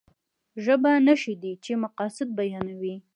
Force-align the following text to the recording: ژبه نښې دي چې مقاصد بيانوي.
ژبه 0.63 0.91
نښې 1.05 1.33
دي 1.41 1.53
چې 1.63 1.71
مقاصد 1.83 2.27
بيانوي. 2.39 2.95